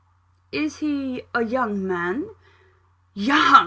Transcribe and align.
"Is 0.51 0.77
he 0.77 1.21
a 1.35 1.45
young 1.45 1.85
man?" 1.87 2.31
"Young! 3.13 3.59